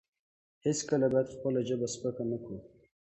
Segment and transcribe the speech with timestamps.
[0.65, 2.57] هیڅکله باید خپله ژبه سپکه نه کړو.